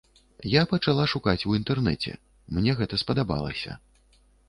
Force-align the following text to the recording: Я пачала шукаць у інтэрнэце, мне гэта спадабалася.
Я 0.51 0.63
пачала 0.71 1.05
шукаць 1.13 1.45
у 1.51 1.55
інтэрнэце, 1.59 2.17
мне 2.59 2.71
гэта 2.83 3.03
спадабалася. 3.07 3.81